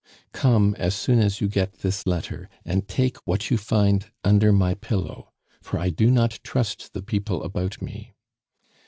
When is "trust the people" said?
6.43-7.43